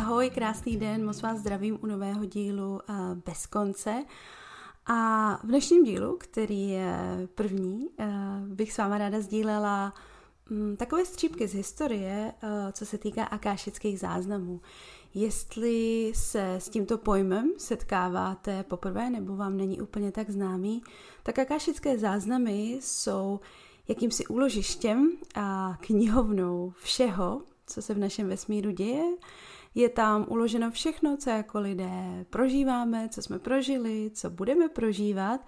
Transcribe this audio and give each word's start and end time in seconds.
Ahoj, 0.00 0.30
krásný 0.30 0.76
den, 0.76 1.06
moc 1.06 1.22
vás 1.22 1.38
zdravím 1.38 1.78
u 1.82 1.86
nového 1.86 2.24
dílu 2.24 2.70
uh, 2.72 2.96
Bez 3.26 3.46
konce. 3.46 4.04
A 4.86 5.36
v 5.44 5.46
dnešním 5.46 5.84
dílu, 5.84 6.16
který 6.20 6.68
je 6.68 7.28
první, 7.34 7.88
uh, 7.98 8.06
bych 8.46 8.72
s 8.72 8.78
váma 8.78 8.98
ráda 8.98 9.20
sdílela 9.20 9.94
um, 10.50 10.76
takové 10.76 11.04
střípky 11.04 11.48
z 11.48 11.54
historie, 11.54 12.32
uh, 12.42 12.48
co 12.72 12.86
se 12.86 12.98
týká 12.98 13.24
akášických 13.24 14.00
záznamů. 14.00 14.60
Jestli 15.14 16.12
se 16.14 16.54
s 16.54 16.68
tímto 16.68 16.98
pojmem 16.98 17.50
setkáváte 17.58 18.62
poprvé 18.62 19.10
nebo 19.10 19.36
vám 19.36 19.56
není 19.56 19.80
úplně 19.80 20.12
tak 20.12 20.30
známý, 20.30 20.82
tak 21.22 21.38
akášické 21.38 21.98
záznamy 21.98 22.78
jsou 22.82 23.40
jakýmsi 23.88 24.26
úložištěm 24.26 25.10
a 25.34 25.78
knihovnou 25.80 26.72
všeho, 26.76 27.42
co 27.66 27.82
se 27.82 27.94
v 27.94 27.98
našem 27.98 28.28
vesmíru 28.28 28.70
děje. 28.70 29.04
Je 29.74 29.88
tam 29.88 30.26
uloženo 30.28 30.70
všechno, 30.70 31.16
co 31.16 31.30
jako 31.30 31.60
lidé 31.60 32.26
prožíváme, 32.30 33.08
co 33.08 33.22
jsme 33.22 33.38
prožili, 33.38 34.10
co 34.14 34.30
budeme 34.30 34.68
prožívat 34.68 35.40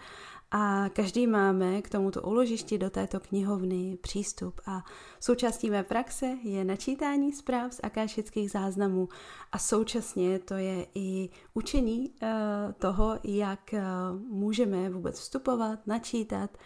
a 0.55 0.89
každý 0.89 1.27
máme 1.27 1.83
k 1.83 1.89
tomuto 1.89 2.23
úložišti 2.23 2.79
do 2.79 2.91
této 2.91 3.21
knihovny 3.21 3.99
přístup. 4.01 4.61
A 4.67 4.85
součástí 5.21 5.71
mé 5.71 5.83
praxe 5.83 6.27
je 6.43 6.65
načítání 6.65 7.33
zpráv 7.33 7.73
z 7.73 7.81
akášických 7.83 8.51
záznamů 8.51 9.09
a 9.53 9.59
současně 9.59 10.39
to 10.39 10.55
je 10.55 10.87
i 10.95 11.29
učení 11.55 12.11
uh, 12.11 12.29
toho, 12.73 13.19
jak 13.25 13.61
uh, 13.73 13.81
můžeme 14.29 14.91
vůbec 14.91 15.19
vstupovat, 15.19 15.87
načítat 15.87 16.59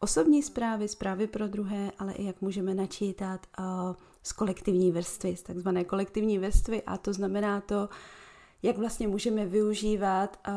osobní 0.00 0.42
zprávy, 0.42 0.88
zprávy 0.88 1.26
pro 1.26 1.48
druhé, 1.48 1.92
ale 1.98 2.12
i 2.12 2.24
jak 2.24 2.40
můžeme 2.40 2.74
načítat 2.74 3.46
uh, 3.58 3.64
z 4.22 4.32
kolektivní 4.32 4.92
vrstvy, 4.92 5.36
z 5.36 5.42
takzvané 5.42 5.84
kolektivní 5.84 6.38
vrstvy 6.38 6.82
a 6.82 6.96
to 6.96 7.12
znamená 7.12 7.60
to, 7.60 7.88
jak 8.62 8.78
vlastně 8.78 9.08
můžeme 9.08 9.46
využívat 9.46 10.40
uh, 10.48 10.54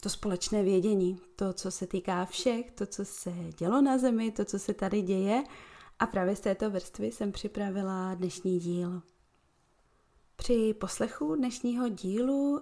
to 0.00 0.08
společné 0.08 0.62
vědění, 0.62 1.18
to, 1.36 1.52
co 1.52 1.70
se 1.70 1.86
týká 1.86 2.24
všech, 2.24 2.70
to, 2.70 2.86
co 2.86 3.04
se 3.04 3.32
dělo 3.58 3.80
na 3.80 3.98
Zemi, 3.98 4.32
to, 4.32 4.44
co 4.44 4.58
se 4.58 4.74
tady 4.74 5.02
děje 5.02 5.44
a 5.98 6.06
právě 6.06 6.36
z 6.36 6.40
této 6.40 6.70
vrstvy 6.70 7.12
jsem 7.12 7.32
připravila 7.32 8.14
dnešní 8.14 8.58
díl. 8.58 9.02
Při 10.36 10.74
poslechu 10.80 11.34
dnešního 11.34 11.88
dílu 11.88 12.50
uh, 12.50 12.58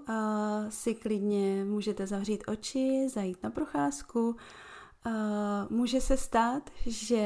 si 0.68 0.94
klidně 0.94 1.64
můžete 1.64 2.06
zavřít 2.06 2.44
oči, 2.46 3.08
zajít 3.08 3.42
na 3.42 3.50
procházku. 3.50 4.36
Uh, 5.06 5.12
může 5.70 6.00
se 6.00 6.16
stát, 6.16 6.70
že 6.86 7.22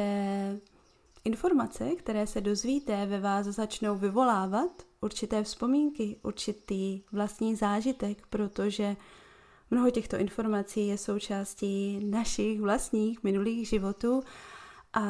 informace, 1.25 1.91
které 1.97 2.27
se 2.27 2.41
dozvíte, 2.41 3.06
ve 3.06 3.20
vás 3.20 3.47
začnou 3.47 3.97
vyvolávat 3.97 4.83
určité 5.00 5.42
vzpomínky, 5.42 6.17
určitý 6.22 7.03
vlastní 7.12 7.56
zážitek, 7.56 8.27
protože 8.30 8.97
mnoho 9.70 9.91
těchto 9.91 10.17
informací 10.17 10.86
je 10.86 10.98
součástí 10.98 12.05
našich 12.05 12.61
vlastních 12.61 13.22
minulých 13.22 13.69
životů 13.69 14.22
a 14.92 15.05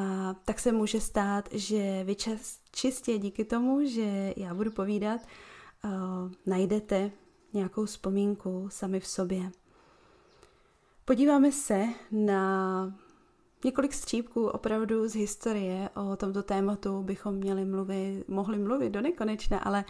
tak 0.45 0.61
se 0.61 0.73
může 0.73 1.01
stát, 1.01 1.49
že 1.53 2.05
vy 2.05 2.17
čistě 2.73 3.19
díky 3.19 3.45
tomu, 3.45 3.87
že 3.87 4.35
já 4.37 4.55
budu 4.55 4.71
povídat, 4.71 5.21
uh, 5.85 5.91
najdete 6.47 7.11
nějakou 7.53 7.85
vzpomínku 7.85 8.69
sami 8.71 9.01
v 9.01 9.07
sobě. 9.07 9.51
Podíváme 11.05 11.53
se 11.53 11.85
na 12.11 13.04
několik 13.65 13.93
střípků 13.93 14.47
opravdu 14.47 15.09
z 15.09 15.15
historie 15.15 15.91
o 15.97 16.17
tomto 16.17 16.43
tématu 16.43 17.03
bychom 17.03 17.35
měli 17.35 17.65
mluvit, 17.65 18.25
mohli 18.29 18.59
mluvit 18.59 18.91
do 18.91 19.01
nekonečna, 19.01 19.59
ale 19.59 19.85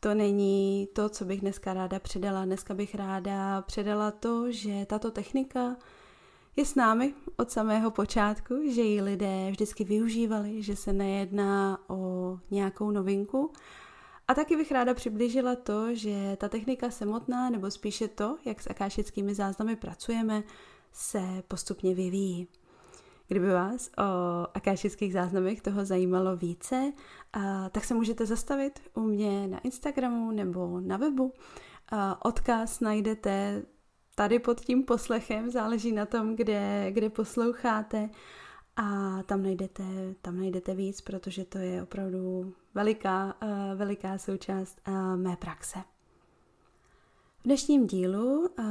to 0.00 0.14
není 0.14 0.88
to, 0.92 1.08
co 1.08 1.24
bych 1.24 1.40
dneska 1.40 1.74
ráda 1.74 1.98
předala. 1.98 2.44
Dneska 2.44 2.74
bych 2.74 2.94
ráda 2.94 3.62
předala 3.62 4.10
to, 4.10 4.52
že 4.52 4.86
tato 4.86 5.10
technika 5.10 5.76
je 6.56 6.64
s 6.64 6.74
námi 6.74 7.14
od 7.36 7.50
samého 7.50 7.90
počátku, 7.90 8.54
že 8.70 8.82
ji 8.82 9.02
lidé 9.02 9.50
vždycky 9.50 9.84
využívali, 9.84 10.62
že 10.62 10.76
se 10.76 10.92
nejedná 10.92 11.78
o 11.88 12.38
nějakou 12.50 12.90
novinku. 12.90 13.52
A 14.28 14.34
taky 14.34 14.56
bych 14.56 14.72
ráda 14.72 14.94
přiblížila 14.94 15.56
to, 15.56 15.94
že 15.94 16.36
ta 16.36 16.48
technika 16.48 16.90
samotná, 16.90 17.50
nebo 17.50 17.70
spíše 17.70 18.08
to, 18.08 18.36
jak 18.44 18.60
s 18.62 18.70
akášickými 18.70 19.34
záznamy 19.34 19.76
pracujeme, 19.76 20.42
se 20.92 21.42
postupně 21.48 21.94
vyvíjí. 21.94 22.48
Kdyby 23.30 23.52
vás 23.52 23.90
o 23.98 24.02
akášických 24.54 25.12
záznamech 25.12 25.62
toho 25.62 25.84
zajímalo 25.84 26.36
více, 26.36 26.92
tak 27.70 27.84
se 27.84 27.94
můžete 27.94 28.26
zastavit 28.26 28.80
u 28.94 29.00
mě 29.00 29.48
na 29.48 29.58
Instagramu 29.58 30.30
nebo 30.30 30.80
na 30.80 30.96
webu. 30.96 31.32
Odkaz 32.24 32.80
najdete 32.80 33.62
tady 34.14 34.38
pod 34.38 34.60
tím 34.60 34.84
poslechem, 34.84 35.50
záleží 35.50 35.92
na 35.92 36.06
tom, 36.06 36.36
kde, 36.36 36.86
kde 36.90 37.10
posloucháte 37.10 38.10
a 38.76 39.18
tam 39.22 39.42
najdete, 39.42 39.84
tam 40.22 40.36
najdete 40.36 40.74
víc, 40.74 41.00
protože 41.00 41.44
to 41.44 41.58
je 41.58 41.82
opravdu 41.82 42.54
veliká, 42.74 43.36
veliká 43.74 44.18
součást 44.18 44.80
mé 45.16 45.36
praxe. 45.36 45.78
V 47.40 47.42
dnešním 47.42 47.86
dílu 47.86 48.40
uh, 48.40 48.64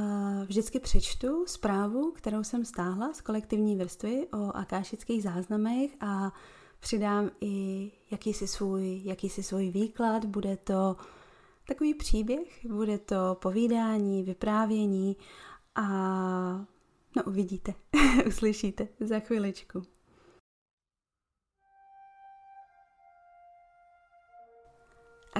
vždycky 0.46 0.80
přečtu 0.80 1.44
zprávu, 1.46 2.10
kterou 2.12 2.44
jsem 2.44 2.64
stáhla 2.64 3.12
z 3.12 3.20
kolektivní 3.20 3.76
vrstvy 3.76 4.26
o 4.32 4.56
akášických 4.56 5.22
záznamech 5.22 5.90
a 6.00 6.32
přidám 6.80 7.30
i 7.40 7.90
jakýsi 8.10 8.46
svůj, 8.46 9.00
jakýsi 9.04 9.42
svůj 9.42 9.70
výklad. 9.70 10.24
Bude 10.24 10.56
to 10.56 10.96
takový 11.68 11.94
příběh, 11.94 12.66
bude 12.66 12.98
to 12.98 13.36
povídání, 13.42 14.22
vyprávění 14.22 15.16
a 15.74 15.86
no 17.16 17.22
uvidíte, 17.26 17.74
uslyšíte 18.26 18.88
za 19.00 19.20
chviličku. 19.20 19.82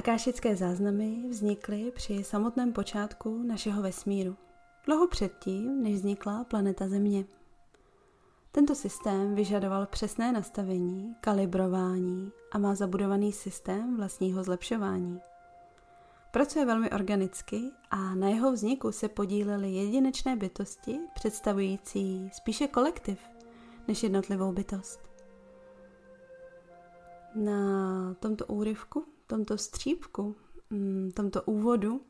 Akášické 0.01 0.55
záznamy 0.55 1.23
vznikly 1.29 1.91
při 1.91 2.23
samotném 2.23 2.73
počátku 2.73 3.43
našeho 3.43 3.81
vesmíru, 3.81 4.35
dlouho 4.85 5.07
předtím, 5.07 5.83
než 5.83 5.93
vznikla 5.93 6.43
planeta 6.43 6.87
Země. 6.87 7.25
Tento 8.51 8.75
systém 8.75 9.35
vyžadoval 9.35 9.85
přesné 9.85 10.31
nastavení, 10.31 11.15
kalibrování 11.21 12.31
a 12.51 12.57
má 12.57 12.75
zabudovaný 12.75 13.31
systém 13.31 13.97
vlastního 13.97 14.43
zlepšování. 14.43 15.19
Pracuje 16.31 16.65
velmi 16.65 16.89
organicky 16.89 17.71
a 17.91 18.15
na 18.15 18.29
jeho 18.29 18.51
vzniku 18.51 18.91
se 18.91 19.09
podílely 19.09 19.71
jedinečné 19.71 20.35
bytosti 20.35 20.99
představující 21.13 22.29
spíše 22.33 22.67
kolektiv 22.67 23.19
než 23.87 24.03
jednotlivou 24.03 24.51
bytost. 24.51 24.99
Na 27.35 28.13
tomto 28.19 28.45
úryvku 28.45 29.05
tomto 29.31 29.57
střípku, 29.57 30.35
mm, 30.69 31.11
tomto 31.15 31.41
úvodu, 31.41 32.01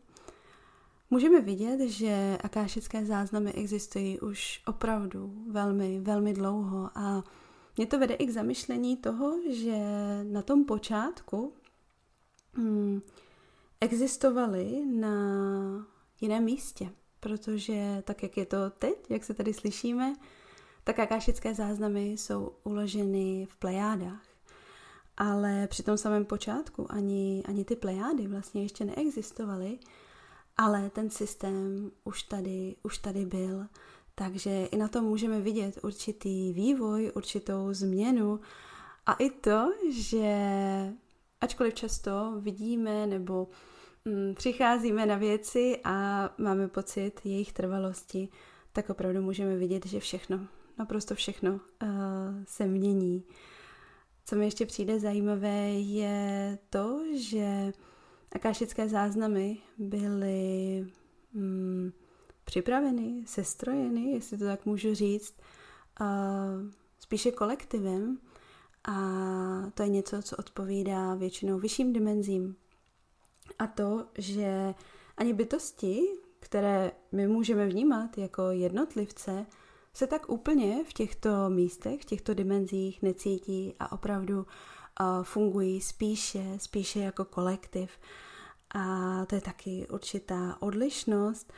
můžeme 1.09 1.41
vidět, 1.41 1.89
že 1.89 2.37
akášické 2.43 3.05
záznamy 3.05 3.53
existují 3.53 4.19
už 4.19 4.61
opravdu 4.67 5.33
velmi, 5.47 5.99
velmi 5.99 6.33
dlouho 6.33 6.89
a 6.95 7.23
mě 7.77 7.85
to 7.85 7.99
vede 7.99 8.13
i 8.13 8.25
k 8.25 8.29
zamyšlení 8.29 8.97
toho, 8.97 9.33
že 9.49 9.77
na 10.23 10.41
tom 10.41 10.65
počátku 10.65 11.53
hmm, 12.53 13.01
existovaly 13.81 14.85
na 14.85 15.15
jiném 16.21 16.43
místě, 16.43 16.89
protože 17.19 18.03
tak, 18.03 18.23
jak 18.23 18.37
je 18.37 18.45
to 18.45 18.69
teď, 18.69 18.95
jak 19.09 19.23
se 19.23 19.33
tady 19.33 19.53
slyšíme, 19.53 20.15
tak 20.83 20.99
akášické 20.99 21.53
záznamy 21.53 22.11
jsou 22.11 22.55
uloženy 22.63 23.47
v 23.49 23.57
plejádách. 23.57 24.30
Ale 25.21 25.67
při 25.67 25.83
tom 25.83 25.97
samém 25.97 26.25
počátku 26.25 26.91
ani, 26.91 27.43
ani 27.47 27.65
ty 27.65 27.75
plejády 27.75 28.27
vlastně 28.27 28.61
ještě 28.61 28.85
neexistovaly, 28.85 29.79
ale 30.57 30.89
ten 30.89 31.09
systém 31.09 31.91
už 32.03 32.23
tady, 32.23 32.75
už 32.83 32.97
tady 32.97 33.25
byl. 33.25 33.65
Takže 34.15 34.65
i 34.65 34.77
na 34.77 34.87
tom 34.87 35.05
můžeme 35.05 35.41
vidět 35.41 35.79
určitý 35.83 36.53
vývoj, 36.53 37.11
určitou 37.15 37.73
změnu 37.73 38.39
a 39.05 39.13
i 39.13 39.29
to, 39.29 39.71
že 39.91 40.35
ačkoliv 41.41 41.73
často 41.73 42.33
vidíme 42.39 43.07
nebo 43.07 43.47
mm, 44.05 44.35
přicházíme 44.35 45.05
na 45.05 45.15
věci 45.15 45.79
a 45.83 46.29
máme 46.37 46.67
pocit 46.67 47.21
jejich 47.23 47.53
trvalosti, 47.53 48.29
tak 48.73 48.89
opravdu 48.89 49.21
můžeme 49.21 49.55
vidět, 49.57 49.85
že 49.85 49.99
všechno, 49.99 50.39
naprosto 50.79 51.15
všechno 51.15 51.51
uh, 51.51 51.59
se 52.45 52.67
mění. 52.67 53.23
Co 54.31 54.37
mi 54.37 54.45
ještě 54.45 54.65
přijde 54.65 54.99
zajímavé, 54.99 55.69
je 55.71 56.57
to, 56.69 56.99
že 57.13 57.73
akášické 58.31 58.89
záznamy 58.89 59.57
byly 59.77 60.87
hmm, 61.33 61.91
připraveny, 62.43 63.23
sestrojeny, 63.27 64.11
jestli 64.11 64.37
to 64.37 64.45
tak 64.45 64.65
můžu 64.65 64.95
říct, 64.95 65.35
uh, 66.01 66.07
spíše 66.99 67.31
kolektivem 67.31 68.19
a 68.87 68.95
to 69.73 69.83
je 69.83 69.89
něco, 69.89 70.21
co 70.21 70.37
odpovídá 70.37 71.15
většinou 71.15 71.59
vyšším 71.59 71.93
dimenzím. 71.93 72.55
A 73.59 73.67
to, 73.67 74.05
že 74.17 74.73
ani 75.17 75.33
bytosti, 75.33 76.01
které 76.39 76.91
my 77.11 77.27
můžeme 77.27 77.67
vnímat 77.67 78.17
jako 78.17 78.51
jednotlivce, 78.51 79.45
se 79.93 80.07
tak 80.07 80.29
úplně 80.29 80.83
v 80.89 80.93
těchto 80.93 81.49
místech, 81.49 82.01
v 82.01 82.05
těchto 82.05 82.33
dimenzích 82.33 83.01
necítí 83.01 83.75
a 83.79 83.91
opravdu 83.91 84.37
uh, 84.37 84.45
fungují 85.23 85.81
spíše, 85.81 86.45
spíše 86.57 86.99
jako 86.99 87.25
kolektiv. 87.25 87.91
A 88.75 89.25
to 89.25 89.35
je 89.35 89.41
taky 89.41 89.87
určitá 89.89 90.57
odlišnost. 90.59 91.53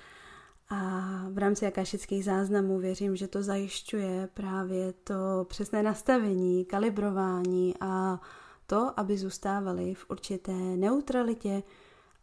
A 0.69 1.01
v 1.29 1.37
rámci 1.37 1.67
akášických 1.67 2.25
záznamů 2.25 2.79
věřím, 2.79 3.15
že 3.15 3.27
to 3.27 3.43
zajišťuje 3.43 4.29
právě 4.33 4.93
to 4.93 5.45
přesné 5.49 5.83
nastavení, 5.83 6.65
kalibrování 6.65 7.75
a 7.79 8.21
to, 8.67 8.99
aby 8.99 9.17
zůstávali 9.17 9.93
v 9.93 10.05
určité 10.09 10.51
neutralitě, 10.53 11.63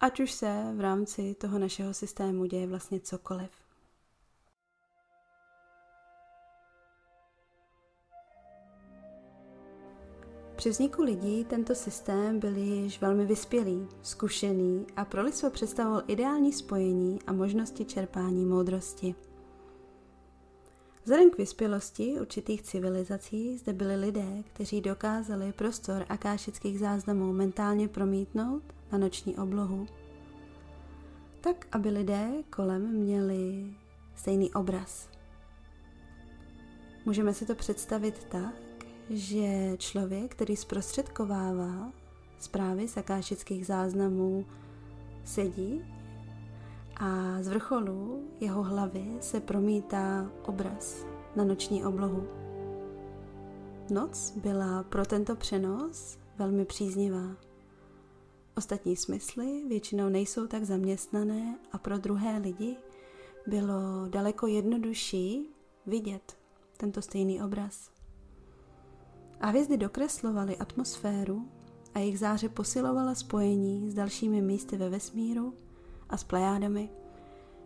ať 0.01 0.21
už 0.21 0.33
se 0.33 0.73
v 0.75 0.81
rámci 0.81 1.35
toho 1.35 1.59
našeho 1.59 1.95
systému 1.95 2.45
děje 2.45 2.67
vlastně 2.67 3.01
cokoliv. 3.01 3.51
Při 10.61 10.71
vzniku 10.71 11.03
lidí 11.03 11.45
tento 11.45 11.75
systém 11.75 12.39
byl 12.39 12.57
již 12.57 13.01
velmi 13.01 13.27
vyspělý, 13.27 13.89
zkušený 14.03 14.87
a 14.97 15.05
pro 15.05 15.23
lidstvo 15.23 15.51
představoval 15.51 16.03
ideální 16.07 16.53
spojení 16.53 17.19
a 17.27 17.33
možnosti 17.33 17.85
čerpání 17.85 18.45
moudrosti. 18.45 19.15
Vzhledem 21.03 21.31
k 21.31 21.39
vyspělosti 21.39 22.21
určitých 22.21 22.63
civilizací 22.63 23.59
zde 23.59 23.73
byli 23.73 23.97
lidé, 23.97 24.43
kteří 24.53 24.81
dokázali 24.81 25.53
prostor 25.53 26.07
akášických 26.09 26.79
záznamů 26.79 27.33
mentálně 27.33 27.89
promítnout 27.89 28.63
na 28.93 28.99
noční 28.99 29.37
oblohu, 29.37 29.87
tak 31.41 31.67
aby 31.73 31.89
lidé 31.89 32.31
kolem 32.51 32.93
měli 32.93 33.75
stejný 34.15 34.53
obraz. 34.53 35.09
Můžeme 37.07 37.35
si 37.35 37.47
to 37.47 37.55
představit 37.55 38.25
tak, 38.25 38.70
že 39.11 39.77
člověk, 39.77 40.33
který 40.33 40.57
zprostředkovává 40.57 41.93
zprávy 42.39 42.89
z 42.89 42.97
akášických 42.97 43.67
záznamů, 43.67 44.47
sedí 45.25 45.85
a 46.97 47.43
z 47.43 47.49
vrcholu 47.49 48.25
jeho 48.41 48.63
hlavy 48.63 49.07
se 49.21 49.41
promítá 49.41 50.31
obraz 50.47 51.07
na 51.37 51.45
noční 51.45 51.85
oblohu. 51.85 52.27
Noc 53.91 54.33
byla 54.37 54.83
pro 54.83 55.07
tento 55.07 55.37
přenos 55.37 56.19
velmi 56.39 56.65
příznivá. 56.65 57.37
Ostatní 58.57 58.97
smysly 58.97 59.65
většinou 59.69 60.09
nejsou 60.09 60.47
tak 60.47 60.65
zaměstnané 60.65 61.59
a 61.73 61.79
pro 61.79 61.99
druhé 61.99 62.39
lidi 62.39 62.77
bylo 63.47 64.09
daleko 64.09 64.47
jednodušší 64.47 65.47
vidět 65.87 66.39
tento 66.77 67.03
stejný 67.03 67.43
obraz. 67.43 68.00
A 69.41 69.47
hvězdy 69.47 69.77
dokreslovaly 69.77 70.57
atmosféru 70.57 71.49
a 71.95 71.99
jejich 71.99 72.19
záře 72.19 72.49
posilovala 72.49 73.15
spojení 73.15 73.91
s 73.91 73.95
dalšími 73.95 74.43
místy 74.43 74.77
ve 74.77 74.89
vesmíru 74.89 75.55
a 76.09 76.17
s 76.17 76.25
plejádami, 76.25 76.91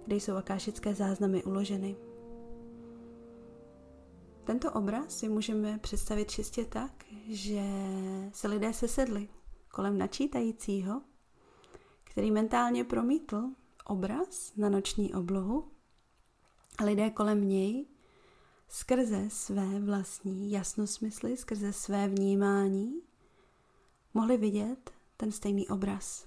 kde 0.07 0.17
jsou 0.17 0.37
akášické 0.37 0.95
záznamy 0.95 1.45
uloženy. 1.45 1.97
Tento 4.45 4.73
obraz 4.73 5.19
si 5.19 5.29
můžeme 5.29 5.79
představit 5.79 6.31
čistě 6.31 6.65
tak, 6.65 7.05
že 7.29 7.63
se 8.33 8.49
lidé 8.49 8.73
sesedli 8.73 9.29
kolem 9.69 9.99
načítajícího, 9.99 11.03
který 12.05 12.31
mentálně 12.31 12.85
promítl 12.85 13.43
obraz 13.85 14.57
na 14.57 14.69
noční 14.69 15.15
oblohu 15.15 15.69
a 16.79 16.85
lidé 16.85 17.11
kolem 17.11 17.49
něj 17.49 17.87
skrze 18.69 19.31
své 19.31 19.81
vlastní 19.81 20.51
jasnosmysly, 20.51 21.37
skrze 21.37 21.73
své 21.73 22.09
vnímání 22.09 23.01
mohli 24.15 24.37
vidět 24.37 24.91
ten 25.17 25.33
stejný 25.33 25.69
obraz. 25.69 26.27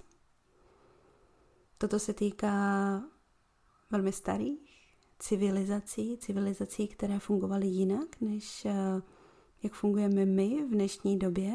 Toto 1.78 1.98
se 1.98 2.12
týká 2.12 3.02
velmi 3.90 4.12
starých 4.12 4.88
civilizací, 5.18 6.18
civilizací, 6.18 6.88
které 6.88 7.18
fungovaly 7.18 7.66
jinak, 7.66 8.20
než 8.20 8.64
eh, 8.64 8.72
jak 9.62 9.72
fungujeme 9.72 10.26
my 10.26 10.64
v 10.64 10.70
dnešní 10.70 11.18
době. 11.18 11.52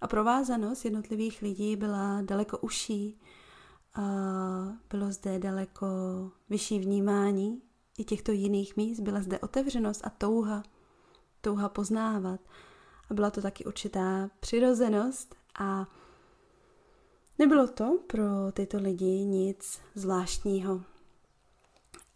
A 0.00 0.08
provázanost 0.08 0.84
jednotlivých 0.84 1.42
lidí 1.42 1.76
byla 1.76 2.22
daleko 2.22 2.58
užší, 2.58 3.20
a 3.94 4.02
bylo 4.90 5.12
zde 5.12 5.38
daleko 5.38 5.86
vyšší 6.50 6.78
vnímání 6.78 7.62
i 7.98 8.04
těchto 8.04 8.32
jiných 8.32 8.76
míst, 8.76 9.00
byla 9.00 9.22
zde 9.22 9.38
otevřenost 9.38 10.00
a 10.04 10.10
touha, 10.10 10.62
touha 11.40 11.68
poznávat. 11.68 12.40
A 13.10 13.14
byla 13.14 13.30
to 13.30 13.42
taky 13.42 13.64
určitá 13.64 14.30
přirozenost 14.40 15.34
a 15.58 15.86
nebylo 17.38 17.68
to 17.68 17.98
pro 18.06 18.52
tyto 18.52 18.78
lidi 18.78 19.24
nic 19.24 19.80
zvláštního. 19.94 20.82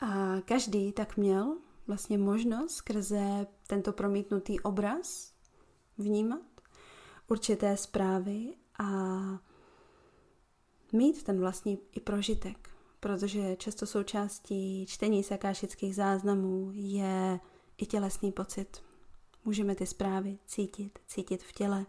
A 0.01 0.41
každý 0.45 0.93
tak 0.93 1.17
měl 1.17 1.57
vlastně 1.87 2.19
možnost 2.19 2.75
skrze 2.75 3.47
tento 3.67 3.93
promítnutý 3.93 4.61
obraz 4.61 5.33
vnímat 5.99 6.43
určité 7.29 7.77
zprávy 7.77 8.55
a 8.79 8.87
mít 10.93 11.23
ten 11.23 11.41
vlastní 11.41 11.79
i 11.93 12.01
prožitek 12.01 12.76
protože 13.01 13.57
často 13.57 13.87
součástí 13.87 14.87
čtení 14.87 15.23
sakášických 15.23 15.95
záznamů 15.95 16.71
je 16.75 17.41
i 17.79 17.87
tělesný 17.87 18.33
pocit. 18.33 18.83
Můžeme 19.45 19.75
ty 19.75 19.87
zprávy 19.87 20.39
cítit, 20.47 20.99
cítit 21.07 21.43
v 21.43 21.53
těle. 21.53 21.87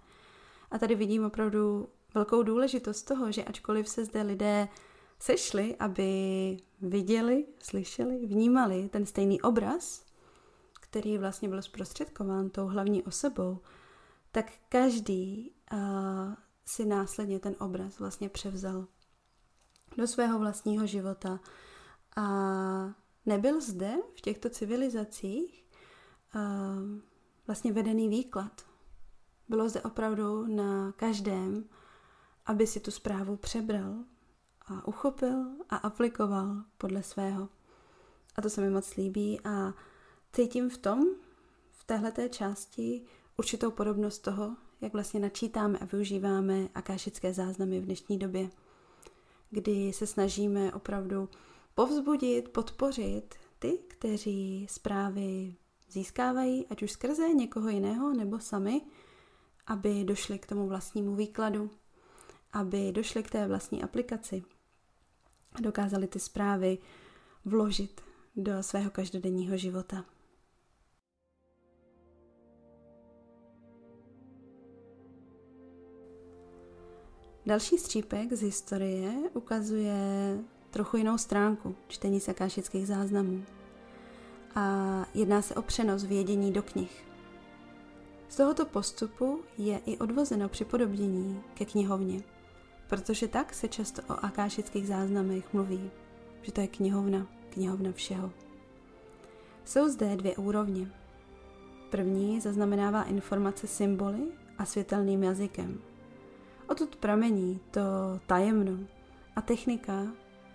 A 0.71 0.77
tady 0.77 0.95
vidím 0.95 1.25
opravdu 1.25 1.89
velkou 2.13 2.43
důležitost 2.43 3.03
toho, 3.03 3.31
že 3.31 3.43
ačkoliv 3.43 3.89
se 3.89 4.05
zde 4.05 4.21
lidé 4.21 4.67
sešli, 5.19 5.75
aby 5.75 6.57
viděli, 6.81 7.45
slyšeli, 7.59 8.25
vnímali 8.25 8.89
ten 8.89 9.05
stejný 9.05 9.41
obraz, 9.41 10.05
který 10.81 11.17
vlastně 11.17 11.49
byl 11.49 11.61
zprostředkován 11.61 12.49
tou 12.49 12.67
hlavní 12.67 13.03
osobou, 13.03 13.59
tak 14.31 14.51
každý 14.69 15.51
uh, 15.73 15.79
si 16.65 16.85
následně 16.85 17.39
ten 17.39 17.55
obraz 17.59 17.99
vlastně 17.99 18.29
převzal 18.29 18.87
do 19.97 20.07
svého 20.07 20.39
vlastního 20.39 20.87
života. 20.87 21.39
A 22.15 22.25
nebyl 23.25 23.61
zde 23.61 23.95
v 24.15 24.21
těchto 24.21 24.49
civilizacích 24.49 25.65
vlastně 27.47 27.73
vedený 27.73 28.09
výklad. 28.09 28.65
Bylo 29.49 29.69
zde 29.69 29.81
opravdu 29.81 30.47
na 30.55 30.91
každém, 30.91 31.65
aby 32.45 32.67
si 32.67 32.79
tu 32.79 32.91
zprávu 32.91 33.35
přebral 33.35 33.95
a 34.65 34.87
uchopil 34.87 35.45
a 35.69 35.75
aplikoval 35.75 36.55
podle 36.77 37.03
svého. 37.03 37.49
A 38.35 38.41
to 38.41 38.49
se 38.49 38.61
mi 38.61 38.69
moc 38.69 38.95
líbí 38.95 39.39
a 39.43 39.73
cítím 40.33 40.69
v 40.69 40.77
tom, 40.77 41.05
v 41.71 41.83
téhleté 41.83 42.29
části, 42.29 43.05
určitou 43.37 43.71
podobnost 43.71 44.19
toho, 44.19 44.55
jak 44.81 44.93
vlastně 44.93 45.19
načítáme 45.19 45.79
a 45.79 45.85
využíváme 45.85 46.67
akášické 46.75 47.33
záznamy 47.33 47.79
v 47.79 47.85
dnešní 47.85 48.19
době 48.19 48.49
kdy 49.49 49.93
se 49.93 50.07
snažíme 50.07 50.73
opravdu 50.73 51.29
povzbudit, 51.75 52.49
podpořit 52.49 53.35
ty, 53.59 53.79
kteří 53.87 54.67
zprávy 54.69 55.55
získávají, 55.89 56.67
ať 56.67 56.83
už 56.83 56.91
skrze 56.91 57.27
někoho 57.29 57.69
jiného 57.69 58.13
nebo 58.13 58.39
sami, 58.39 58.81
aby 59.67 60.03
došli 60.03 60.39
k 60.39 60.45
tomu 60.45 60.67
vlastnímu 60.67 61.15
výkladu, 61.15 61.69
aby 62.53 62.91
došli 62.91 63.23
k 63.23 63.31
té 63.31 63.47
vlastní 63.47 63.83
aplikaci 63.83 64.43
a 65.53 65.61
dokázali 65.61 66.07
ty 66.07 66.19
zprávy 66.19 66.77
vložit 67.45 68.01
do 68.35 68.63
svého 68.63 68.91
každodenního 68.91 69.57
života. 69.57 70.05
Další 77.47 77.77
střípek 77.77 78.33
z 78.33 78.41
historie 78.41 79.13
ukazuje 79.33 79.97
trochu 80.71 80.97
jinou 80.97 81.17
stránku 81.17 81.75
čtení 81.87 82.19
sakášických 82.19 82.87
záznamů. 82.87 83.43
A 84.55 85.05
jedná 85.13 85.41
se 85.41 85.55
o 85.55 85.61
přenos 85.61 86.03
vědění 86.03 86.51
do 86.51 86.63
knih. 86.63 87.05
Z 88.29 88.35
tohoto 88.35 88.65
postupu 88.65 89.39
je 89.57 89.77
i 89.85 89.97
odvozeno 89.97 90.49
připodobnění 90.49 91.41
ke 91.53 91.65
knihovně, 91.65 92.23
protože 92.87 93.27
tak 93.27 93.53
se 93.53 93.67
často 93.67 94.01
o 94.01 94.25
akášických 94.25 94.87
záznamech 94.87 95.53
mluví, 95.53 95.91
že 96.41 96.51
to 96.51 96.61
je 96.61 96.67
knihovna, 96.67 97.27
knihovna 97.49 97.91
všeho. 97.91 98.31
Jsou 99.65 99.89
zde 99.89 100.15
dvě 100.15 100.35
úrovně. 100.35 100.91
První 101.89 102.41
zaznamenává 102.41 103.03
informace 103.03 103.67
symboly 103.67 104.21
a 104.57 104.65
světelným 104.65 105.23
jazykem– 105.23 105.81
Odtud 106.67 106.95
pramení 106.95 107.59
to 107.71 107.81
tajemno, 108.27 108.87
a 109.35 109.41
technika 109.41 110.07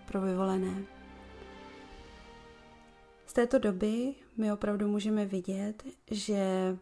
pro 0.07 0.21
vyvolené. 0.21 0.85
Z 3.25 3.33
této 3.33 3.59
doby 3.59 4.15
my 4.37 4.51
opravdu 4.51 4.87
můžeme 4.87 5.25
vidět, 5.25 5.83
že 6.11 6.77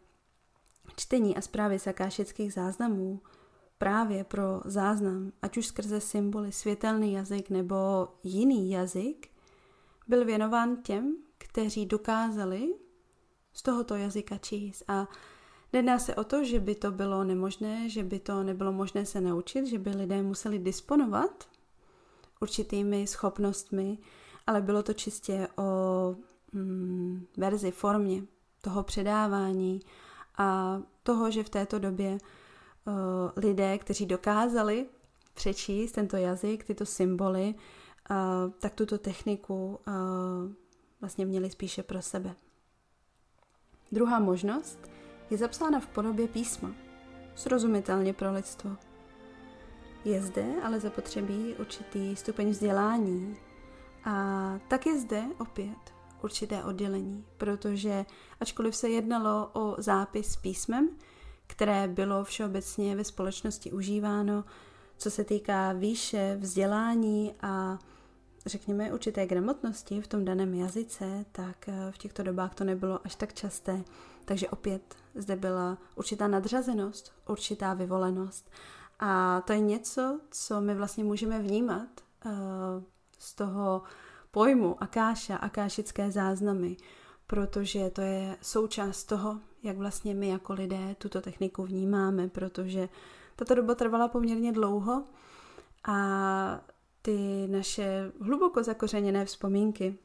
čtení 0.95 1.37
a 1.37 1.41
zprávy 1.41 1.79
sakášických 1.79 2.53
záznamů 2.53 3.21
právě 3.77 4.23
pro 4.23 4.61
záznam, 4.65 5.31
ať 5.41 5.57
už 5.57 5.67
skrze 5.67 6.01
symboly, 6.01 6.51
světelný 6.51 7.13
jazyk 7.13 7.49
nebo 7.49 8.07
jiný 8.23 8.71
jazyk, 8.71 9.27
byl 10.07 10.25
věnován 10.25 10.81
těm, 10.81 11.15
kteří 11.37 11.85
dokázali 11.85 12.73
z 13.53 13.61
tohoto 13.61 13.95
jazyka 13.95 14.37
číst. 14.37 14.83
A 14.87 15.07
nedá 15.73 15.99
se 15.99 16.15
o 16.15 16.23
to, 16.23 16.43
že 16.43 16.59
by 16.59 16.75
to 16.75 16.91
bylo 16.91 17.23
nemožné, 17.23 17.89
že 17.89 18.03
by 18.03 18.19
to 18.19 18.43
nebylo 18.43 18.71
možné 18.71 19.05
se 19.05 19.21
naučit, 19.21 19.65
že 19.67 19.79
by 19.79 19.89
lidé 19.89 20.23
museli 20.23 20.59
disponovat 20.59 21.47
určitými 22.41 23.07
schopnostmi, 23.07 23.97
ale 24.47 24.61
bylo 24.61 24.83
to 24.83 24.93
čistě 24.93 25.47
o 25.57 26.15
mm, 26.53 27.25
verzi, 27.37 27.71
formě 27.71 28.23
toho 28.61 28.83
předávání 28.83 29.79
a 30.37 30.81
toho, 31.03 31.31
že 31.31 31.43
v 31.43 31.49
této 31.49 31.79
době 31.79 32.11
uh, 32.11 32.93
lidé, 33.35 33.77
kteří 33.77 34.05
dokázali 34.05 34.85
přečíst 35.33 35.91
tento 35.91 36.17
jazyk, 36.17 36.63
tyto 36.63 36.85
symboly, 36.85 37.55
uh, 38.09 38.51
tak 38.59 38.75
tuto 38.75 38.97
techniku 38.97 39.79
uh, 39.87 39.93
vlastně 41.01 41.25
měli 41.25 41.49
spíše 41.49 41.83
pro 41.83 42.01
sebe. 42.01 42.35
Druhá 43.91 44.19
možnost 44.19 44.79
je 45.31 45.37
zapsána 45.37 45.79
v 45.79 45.87
podobě 45.87 46.27
písma, 46.27 46.71
srozumitelně 47.35 48.13
pro 48.13 48.33
lidstvo. 48.33 48.77
Je 50.05 50.21
zde 50.21 50.45
ale 50.63 50.79
zapotřebí 50.79 51.55
určitý 51.59 52.15
stupeň 52.15 52.49
vzdělání 52.49 53.37
a 54.03 54.59
tak 54.67 54.85
je 54.85 54.99
zde 54.99 55.23
opět 55.39 55.93
určité 56.21 56.63
oddělení, 56.63 57.25
protože 57.37 58.05
ačkoliv 58.39 58.75
se 58.75 58.89
jednalo 58.89 59.49
o 59.53 59.75
zápis 59.77 60.35
písmem, 60.35 60.89
které 61.47 61.87
bylo 61.87 62.23
všeobecně 62.23 62.95
ve 62.95 63.03
společnosti 63.03 63.71
užíváno, 63.71 64.43
co 64.97 65.11
se 65.11 65.23
týká 65.23 65.73
výše 65.73 66.37
vzdělání 66.39 67.33
a 67.41 67.79
řekněme 68.45 68.93
určité 68.93 69.25
gramotnosti 69.25 70.01
v 70.01 70.07
tom 70.07 70.25
daném 70.25 70.53
jazyce, 70.53 71.25
tak 71.31 71.69
eh, 71.69 71.91
v 71.91 71.97
těchto 71.97 72.23
dobách 72.23 72.55
to 72.55 72.63
nebylo 72.63 72.99
až 73.05 73.15
tak 73.15 73.33
časté. 73.33 73.83
Takže 74.25 74.49
opět 74.49 74.95
zde 75.15 75.35
byla 75.35 75.77
určitá 75.95 76.27
nadřazenost, 76.27 77.13
určitá 77.27 77.73
vyvolenost. 77.73 78.51
A 78.99 79.41
to 79.41 79.53
je 79.53 79.59
něco, 79.59 80.19
co 80.31 80.61
my 80.61 80.75
vlastně 80.75 81.03
můžeme 81.03 81.39
vnímat 81.39 81.87
uh, 82.25 82.31
z 83.19 83.35
toho 83.35 83.81
pojmu 84.31 84.83
akáša, 84.83 85.35
akášické 85.35 86.11
záznamy, 86.11 86.77
protože 87.27 87.89
to 87.89 88.01
je 88.01 88.37
součást 88.41 89.03
toho, 89.03 89.39
jak 89.63 89.77
vlastně 89.77 90.13
my 90.13 90.27
jako 90.27 90.53
lidé 90.53 90.95
tuto 90.97 91.21
techniku 91.21 91.63
vnímáme, 91.63 92.27
protože 92.27 92.89
tato 93.35 93.55
doba 93.55 93.75
trvala 93.75 94.07
poměrně 94.07 94.51
dlouho 94.51 95.03
a 95.83 96.61
ty 97.01 97.47
naše 97.47 98.11
hluboko 98.21 98.63
zakořeněné 98.63 99.25
vzpomínky 99.25 99.97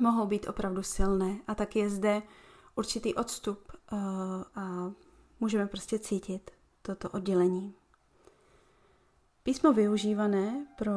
mohou 0.00 0.26
být 0.26 0.48
opravdu 0.48 0.82
silné 0.82 1.36
a 1.46 1.54
tak 1.54 1.76
je 1.76 1.90
zde 1.90 2.22
určitý 2.74 3.14
odstup 3.14 3.72
uh, 3.92 3.98
a 4.54 4.92
můžeme 5.40 5.66
prostě 5.66 5.98
cítit 5.98 6.50
toto 6.82 7.08
oddělení. 7.08 7.74
Písmo 9.42 9.72
využívané 9.72 10.66
pro 10.78 10.92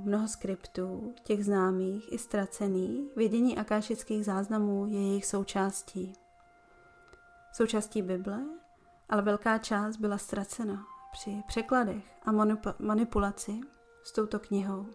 mnoho 0.00 0.28
skriptů, 0.28 1.14
těch 1.24 1.44
známých 1.44 2.12
i 2.12 2.18
ztracených, 2.18 3.16
vědění 3.16 3.58
akášických 3.58 4.24
záznamů 4.24 4.86
je 4.86 5.00
jejich 5.00 5.26
součástí. 5.26 6.12
Součástí 7.52 8.02
Bible, 8.02 8.40
ale 9.08 9.22
velká 9.22 9.58
část 9.58 9.96
byla 9.96 10.18
ztracena 10.18 10.86
při 11.12 11.42
překladech 11.46 12.04
a 12.24 12.32
manipulaci 12.78 13.60
s 14.02 14.12
touto 14.12 14.38
knihou. 14.38 14.86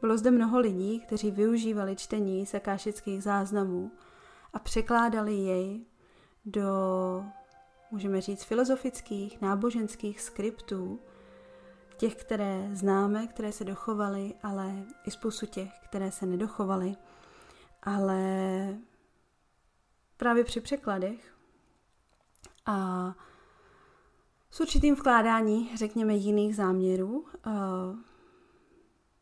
Bylo 0.00 0.18
zde 0.18 0.30
mnoho 0.30 0.58
lidí, 0.58 1.00
kteří 1.00 1.30
využívali 1.30 1.96
čtení 1.96 2.46
z 2.46 2.54
akášických 2.54 3.22
záznamů 3.22 3.92
a 4.52 4.58
překládali 4.58 5.34
jej 5.34 5.86
do, 6.44 6.70
můžeme 7.90 8.20
říct, 8.20 8.44
filozofických, 8.44 9.40
náboženských 9.40 10.20
skriptů, 10.20 11.00
těch, 11.96 12.14
které 12.16 12.70
známe, 12.72 13.26
které 13.26 13.52
se 13.52 13.64
dochovaly, 13.64 14.34
ale 14.42 14.84
i 15.04 15.10
spoustu 15.10 15.46
těch, 15.46 15.70
které 15.84 16.10
se 16.12 16.26
nedochovaly. 16.26 16.96
Ale 17.82 18.20
právě 20.16 20.44
při 20.44 20.60
překladech 20.60 21.34
a 22.66 23.14
s 24.50 24.60
určitým 24.60 24.94
vkládání, 24.94 25.70
řekněme, 25.76 26.14
jiných 26.14 26.56
záměrů 26.56 27.18
uh, 27.18 27.52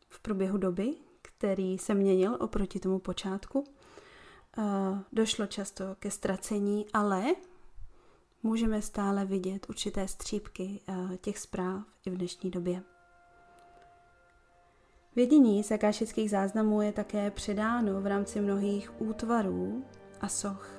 v 0.09 0.19
průběhu 0.21 0.57
doby, 0.57 0.93
který 1.21 1.77
se 1.77 1.93
měnil 1.93 2.37
oproti 2.39 2.79
tomu 2.79 2.99
počátku. 2.99 3.59
Uh, 3.59 4.99
došlo 5.11 5.47
často 5.47 5.83
ke 5.99 6.11
ztracení, 6.11 6.85
ale 6.93 7.25
můžeme 8.43 8.81
stále 8.81 9.25
vidět 9.25 9.65
určité 9.69 10.07
střípky 10.07 10.79
uh, 10.89 11.15
těch 11.15 11.37
zpráv 11.39 11.83
i 12.05 12.09
v 12.09 12.17
dnešní 12.17 12.51
době. 12.51 12.83
Vědění 15.15 15.63
z 15.63 15.71
akášických 15.71 16.29
záznamů 16.29 16.81
je 16.81 16.91
také 16.91 17.31
předáno 17.31 18.01
v 18.01 18.07
rámci 18.07 18.41
mnohých 18.41 19.01
útvarů 19.01 19.85
a 20.21 20.27
soch. 20.27 20.76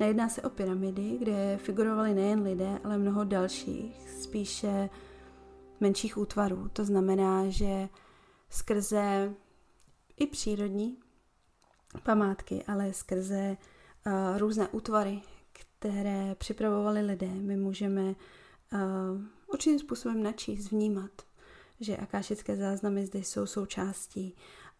Nejedná 0.00 0.28
se 0.28 0.42
o 0.42 0.50
pyramidy, 0.50 1.18
kde 1.18 1.58
figurovali 1.62 2.14
nejen 2.14 2.42
lidé, 2.42 2.78
ale 2.84 2.98
mnoho 2.98 3.24
dalších, 3.24 4.10
spíše 4.22 4.90
menších 5.80 6.18
útvarů. 6.18 6.68
To 6.72 6.84
znamená, 6.84 7.48
že 7.48 7.88
skrze 8.50 9.34
i 10.16 10.26
přírodní 10.26 10.96
památky, 12.02 12.64
ale 12.66 12.92
skrze 12.92 13.56
uh, 14.06 14.38
různé 14.38 14.68
útvary, 14.68 15.20
které 15.52 16.34
připravovali 16.34 17.00
lidé, 17.00 17.28
my 17.28 17.56
můžeme 17.56 18.02
uh, 18.02 18.14
určitým 19.46 19.78
způsobem 19.78 20.22
načíst, 20.22 20.70
vnímat, 20.70 21.10
že 21.80 21.96
akášické 21.96 22.56
záznamy 22.56 23.06
zde 23.06 23.18
jsou 23.18 23.46
součástí. 23.46 24.34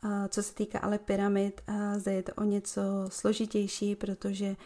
Uh, 0.04 0.10
co 0.28 0.42
se 0.42 0.54
týká 0.54 0.78
ale 0.78 0.98
pyramid, 0.98 1.60
uh, 1.68 1.98
zde 1.98 2.12
je 2.12 2.22
to 2.22 2.32
o 2.34 2.44
něco 2.44 2.82
složitější, 3.08 3.96
protože 3.96 4.56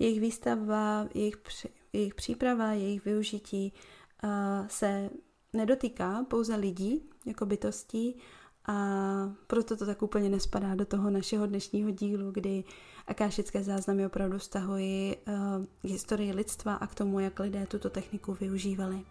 jejich 0.00 0.20
výstavba, 0.20 1.08
jejich, 1.14 1.36
při, 1.36 1.68
jejich 1.92 2.14
příprava, 2.14 2.72
jejich 2.72 3.04
využití 3.04 3.72
uh, 4.24 4.30
se 4.68 5.10
nedotýká 5.52 6.24
pouze 6.28 6.56
lidí 6.56 7.02
jako 7.26 7.46
bytostí 7.46 8.16
a 8.66 8.74
proto 9.46 9.76
to 9.76 9.86
tak 9.86 10.02
úplně 10.02 10.28
nespadá 10.28 10.74
do 10.74 10.84
toho 10.84 11.10
našeho 11.10 11.46
dnešního 11.46 11.90
dílu, 11.90 12.30
kdy 12.30 12.64
akášické 13.06 13.62
záznamy 13.62 14.06
opravdu 14.06 14.38
vztahují 14.38 15.16
uh, 15.16 15.64
k 15.82 15.84
historii 15.84 16.32
lidstva 16.32 16.74
a 16.74 16.86
k 16.86 16.94
tomu, 16.94 17.20
jak 17.20 17.40
lidé 17.40 17.66
tuto 17.66 17.90
techniku 17.90 18.34
využívali. 18.34 19.04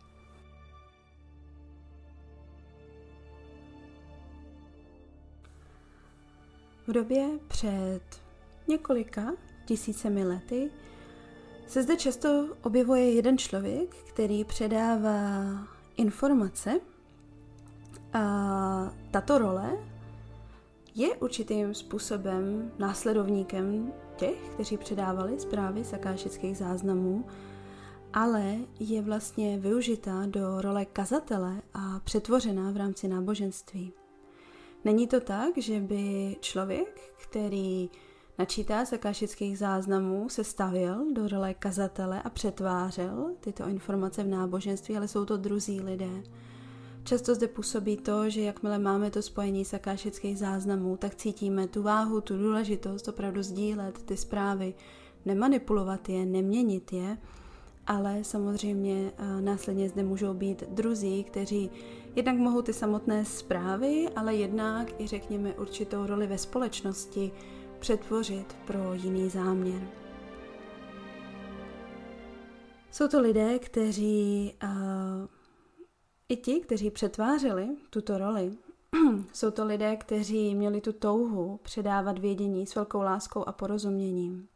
V 6.88 6.91
době 6.91 7.29
před 7.48 8.01
několika 8.67 9.31
tisícemi 9.70 10.24
lety, 10.24 10.72
se 11.68 11.84
zde 11.84 11.96
často 11.96 12.56
objevuje 12.64 13.14
jeden 13.14 13.38
člověk, 13.38 13.96
který 13.96 14.44
předává 14.44 15.44
informace 15.98 16.80
a 18.14 18.24
tato 19.12 19.38
role 19.38 19.78
je 20.96 21.16
určitým 21.16 21.74
způsobem 21.74 22.72
následovníkem 22.80 23.94
těch, 24.16 24.50
kteří 24.54 24.78
předávali 24.78 25.40
zprávy 25.40 25.84
z 25.84 25.94
akášických 25.94 26.58
záznamů, 26.58 27.26
ale 28.14 28.56
je 28.80 29.02
vlastně 29.02 29.58
využita 29.58 30.26
do 30.26 30.62
role 30.62 30.86
kazatele 30.86 31.62
a 31.74 32.00
přetvořená 32.04 32.72
v 32.72 32.78
rámci 32.78 33.08
náboženství. 33.08 33.94
Není 34.86 35.08
to 35.08 35.20
tak, 35.20 35.58
že 35.58 35.80
by 35.80 36.36
člověk, 36.40 37.14
který 37.18 37.90
načítá 38.39 38.86
z 38.86 38.93
akášických 38.93 39.58
záznamů, 39.58 40.29
se 40.29 40.43
stavil 40.43 41.13
do 41.13 41.27
role 41.27 41.53
kazatele 41.53 42.22
a 42.22 42.29
přetvářel 42.29 43.31
tyto 43.39 43.67
informace 43.67 44.24
v 44.24 44.27
náboženství, 44.27 44.98
ale 44.98 45.08
jsou 45.08 45.25
to 45.25 45.38
druzí 45.38 45.81
lidé. 45.81 46.24
Často 47.03 47.36
zde 47.36 47.48
působí 47.48 47.98
to, 47.98 48.29
že 48.29 48.41
jakmile 48.41 48.79
máme 48.79 49.12
to 49.12 49.22
spojení 49.22 49.65
s 49.65 49.74
akášických 49.74 50.38
záznamů, 50.38 50.98
tak 50.98 51.15
cítíme 51.15 51.67
tu 51.67 51.84
váhu, 51.84 52.22
tu 52.22 52.38
důležitost 52.38 53.08
opravdu 53.08 53.43
sdílet 53.43 54.03
ty 54.03 54.17
zprávy, 54.17 54.74
nemanipulovat 55.25 56.10
je, 56.10 56.25
neměnit 56.25 56.93
je 56.93 57.17
ale 57.89 58.24
samozřejmě 58.24 59.12
následně 59.39 59.89
zde 59.89 60.03
můžou 60.03 60.34
být 60.34 60.63
druzí, 60.69 61.24
kteří 61.24 61.69
jednak 62.15 62.38
mohou 62.38 62.62
ty 62.62 62.74
samotné 62.74 63.25
zprávy, 63.25 64.10
ale 64.15 64.36
jednak 64.36 65.01
i 65.01 65.08
řekněme 65.08 65.53
určitou 65.53 66.05
roli 66.05 66.27
ve 66.27 66.38
společnosti 66.38 67.31
přetvořit 67.80 68.54
pro 68.68 68.94
jiný 68.94 69.30
záměr. 69.30 69.88
Jsou 72.92 73.08
to 73.08 73.22
lidé, 73.22 73.60
kteří 73.60 74.54
uh, 74.64 74.70
i 76.30 76.36
ti, 76.36 76.60
kteří 76.60 76.92
přetvářeli 76.92 77.78
tuto 77.90 78.18
roli, 78.18 78.58
jsou 79.34 79.52
to 79.52 79.66
lidé, 79.66 79.96
kteří 79.96 80.56
měli 80.56 80.82
tu 80.82 80.94
touhu 80.94 81.60
předávat 81.64 82.20
vědění 82.20 82.68
s 82.68 82.76
velkou 82.76 83.02
láskou 83.02 83.48
a 83.48 83.52
porozuměním. 83.52 84.48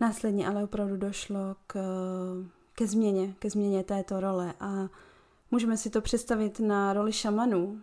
Následně 0.00 0.48
ale 0.48 0.64
opravdu 0.64 0.96
došlo 0.96 1.56
k, 1.66 1.78
ke 2.74 2.86
změně, 2.86 3.34
ke 3.38 3.50
změně 3.50 3.84
této 3.84 4.20
role 4.20 4.54
a 4.60 4.88
můžeme 5.50 5.76
si 5.76 5.90
to 5.90 6.00
představit 6.00 6.60
na 6.60 6.92
roli 6.92 7.12
šamanů, 7.12 7.82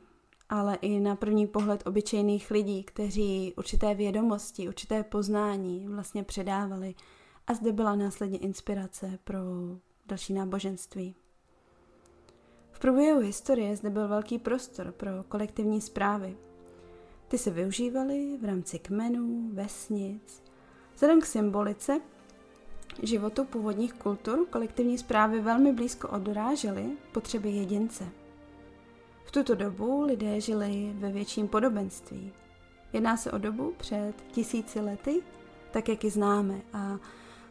ale 0.51 0.75
i 0.75 1.00
na 1.00 1.15
první 1.15 1.48
pohled 1.48 1.88
obyčejných 1.88 2.51
lidí, 2.51 2.84
kteří 2.84 3.53
určité 3.58 3.96
vědomosti, 3.96 4.67
určité 4.67 5.03
poznání 5.03 5.88
vlastně 5.88 6.24
předávali 6.24 6.96
a 7.48 7.53
zde 7.53 7.72
byla 7.72 7.96
následně 7.96 8.38
inspirace 8.38 9.20
pro 9.24 9.39
další 10.05 10.34
náboženství. 10.34 11.15
V 12.72 12.79
průběhu 12.79 13.20
historie 13.20 13.75
zde 13.75 13.89
byl 13.89 14.08
velký 14.08 14.39
prostor 14.39 14.91
pro 14.91 15.12
kolektivní 15.27 15.81
zprávy. 15.81 16.38
Ty 17.27 17.38
se 17.38 17.51
využívaly 17.51 18.38
v 18.41 18.46
rámci 18.46 18.79
kmenů, 18.79 19.50
vesnic. 19.53 20.43
Vzhledem 20.93 21.22
k 21.22 21.25
symbolice 21.25 22.01
životu 23.03 23.46
původních 23.46 23.93
kultur 23.93 24.46
kolektivní 24.50 24.98
zprávy 24.98 25.41
velmi 25.41 25.74
blízko 25.74 26.08
odrážely 26.08 26.98
potřeby 27.12 27.50
jedince. 27.50 28.20
V 29.31 29.33
tuto 29.33 29.55
dobu 29.55 30.01
lidé 30.01 30.41
žili 30.41 30.93
ve 30.95 31.11
větším 31.11 31.47
podobenství. 31.47 32.33
Jedná 32.93 33.17
se 33.17 33.31
o 33.31 33.38
dobu 33.38 33.73
před 33.77 34.13
tisíci 34.31 34.79
lety, 34.79 35.21
tak 35.71 35.89
jak 35.89 36.03
ji 36.03 36.09
známe. 36.09 36.61
A 36.73 36.97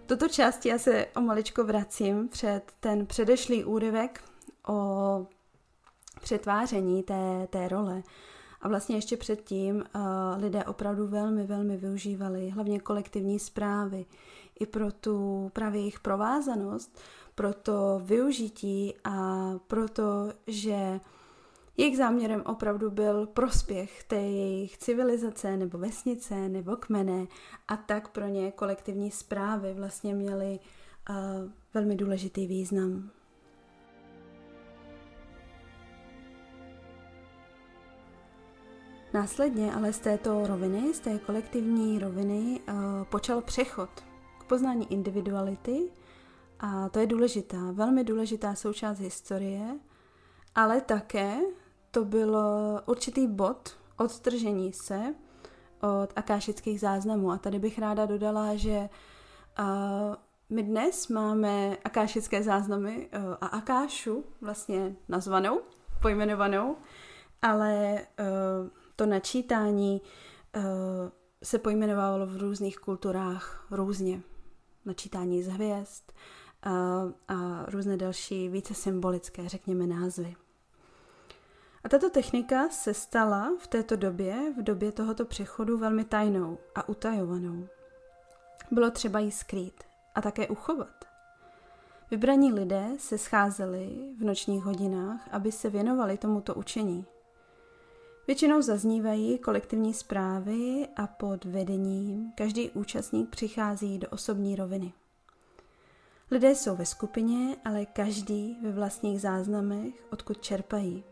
toto 0.06 0.28
části 0.28 0.68
já 0.68 0.78
se 0.78 1.06
o 1.16 1.20
maličko 1.20 1.64
vracím 1.64 2.28
před 2.28 2.60
ten 2.80 3.06
předešlý 3.06 3.64
úryvek 3.64 4.24
o 4.68 5.26
přetváření 6.20 7.02
té, 7.02 7.46
té 7.50 7.68
role. 7.68 8.02
A 8.60 8.68
vlastně 8.68 8.96
ještě 8.96 9.16
předtím 9.16 9.76
uh, 9.76 9.82
lidé 10.42 10.64
opravdu 10.64 11.06
velmi, 11.06 11.46
velmi 11.46 11.76
využívali 11.76 12.50
hlavně 12.50 12.80
kolektivní 12.80 13.38
zprávy 13.38 14.06
i 14.60 14.66
pro 14.66 14.92
tu 14.92 15.50
právě 15.52 15.80
jejich 15.80 16.00
provázanost, 16.00 16.98
pro 17.34 17.54
to 17.54 18.00
využití 18.04 18.94
a 19.04 19.50
proto, 19.66 20.32
že 20.46 21.00
jejich 21.76 21.96
záměrem 21.96 22.42
opravdu 22.46 22.90
byl 22.90 23.26
prospěch 23.26 24.04
té 24.04 24.16
jejich 24.16 24.78
civilizace 24.78 25.56
nebo 25.56 25.78
vesnice 25.78 26.48
nebo 26.48 26.76
kmene 26.76 27.26
a 27.68 27.76
tak 27.76 28.08
pro 28.08 28.26
ně 28.26 28.52
kolektivní 28.52 29.10
zprávy 29.10 29.74
vlastně 29.74 30.14
měly 30.14 30.58
uh, 31.10 31.16
velmi 31.74 31.96
důležitý 31.96 32.46
význam. 32.46 33.10
Následně 39.14 39.74
ale 39.74 39.92
z 39.92 39.98
této 39.98 40.46
roviny, 40.46 40.94
z 40.94 41.00
té 41.00 41.18
kolektivní 41.18 41.98
roviny, 41.98 42.60
uh, 42.68 42.74
počal 43.04 43.42
přechod 43.42 43.90
k 44.40 44.44
poznání 44.44 44.92
individuality 44.92 45.90
a 46.60 46.88
to 46.88 46.98
je 46.98 47.06
důležitá, 47.06 47.72
velmi 47.72 48.04
důležitá 48.04 48.54
součást 48.54 48.98
historie, 48.98 49.78
ale 50.54 50.80
také 50.80 51.36
to 51.90 52.04
byl 52.04 52.38
určitý 52.86 53.26
bod 53.26 53.78
odtržení 53.96 54.72
se 54.72 55.14
od 55.80 56.12
akášických 56.16 56.80
záznamů. 56.80 57.30
A 57.30 57.38
tady 57.38 57.58
bych 57.58 57.78
ráda 57.78 58.06
dodala, 58.06 58.56
že 58.56 58.88
uh, 59.58 60.14
my 60.50 60.62
dnes 60.62 61.08
máme 61.08 61.76
akášické 61.84 62.42
záznamy 62.42 63.08
uh, 63.14 63.34
a 63.40 63.46
akášu 63.46 64.24
vlastně 64.40 64.96
nazvanou, 65.08 65.60
pojmenovanou, 66.02 66.76
ale 67.42 67.94
uh, 67.94 68.68
to 68.96 69.06
načítání 69.06 70.02
uh, 70.56 70.62
se 71.42 71.58
pojmenovalo 71.58 72.26
v 72.26 72.36
různých 72.36 72.78
kulturách 72.78 73.66
různě. 73.70 74.20
Načítání 74.84 75.42
z 75.42 75.48
hvězd 75.48 76.12
uh, 76.12 76.39
a 77.28 77.64
různé 77.68 77.96
další 77.96 78.48
více 78.48 78.74
symbolické, 78.74 79.48
řekněme, 79.48 79.86
názvy. 79.86 80.36
A 81.84 81.88
tato 81.88 82.10
technika 82.10 82.68
se 82.68 82.94
stala 82.94 83.52
v 83.58 83.66
této 83.66 83.96
době, 83.96 84.52
v 84.58 84.62
době 84.62 84.92
tohoto 84.92 85.24
přechodu, 85.24 85.78
velmi 85.78 86.04
tajnou 86.04 86.58
a 86.74 86.88
utajovanou. 86.88 87.68
Bylo 88.70 88.90
třeba 88.90 89.18
ji 89.18 89.32
skrýt 89.32 89.84
a 90.14 90.20
také 90.20 90.48
uchovat. 90.48 91.04
Vybraní 92.10 92.52
lidé 92.52 92.86
se 92.98 93.18
scházeli 93.18 94.14
v 94.18 94.24
nočních 94.24 94.64
hodinách, 94.64 95.28
aby 95.30 95.52
se 95.52 95.70
věnovali 95.70 96.18
tomuto 96.18 96.54
učení. 96.54 97.06
Většinou 98.26 98.62
zaznívají 98.62 99.38
kolektivní 99.38 99.94
zprávy 99.94 100.88
a 100.96 101.06
pod 101.06 101.44
vedením 101.44 102.32
každý 102.34 102.70
účastník 102.70 103.30
přichází 103.30 103.98
do 103.98 104.08
osobní 104.08 104.56
roviny. 104.56 104.92
Lidé 106.30 106.54
jsou 106.54 106.76
ve 106.76 106.86
skupině, 106.86 107.56
ale 107.64 107.86
každý 107.86 108.58
ve 108.62 108.72
vlastních 108.72 109.20
záznamech, 109.20 109.94
odkud 110.12 110.42
čerpají. 110.42 111.04